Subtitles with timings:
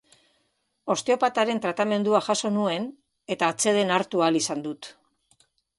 [0.93, 2.89] Osteopataren tratamendua jaso nuen
[3.37, 4.95] eta atseden hartu ahal izan dut.